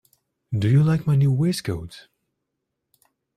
Do 0.51 0.67
you 0.67 0.81
like 0.81 1.05
my 1.05 1.15
new 1.15 1.31
waistcoat? 1.31 2.07